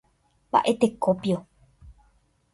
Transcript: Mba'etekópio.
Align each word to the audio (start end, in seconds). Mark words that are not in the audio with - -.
Mba'etekópio. 0.49 1.37